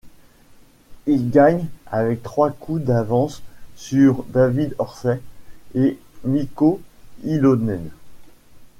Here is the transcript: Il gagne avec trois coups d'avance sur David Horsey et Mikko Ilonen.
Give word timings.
Il 1.05 1.29
gagne 1.29 1.63
avec 1.85 2.23
trois 2.23 2.49
coups 2.49 2.81
d'avance 2.83 3.43
sur 3.75 4.23
David 4.29 4.73
Horsey 4.79 5.21
et 5.75 5.99
Mikko 6.23 6.81
Ilonen. 7.23 7.87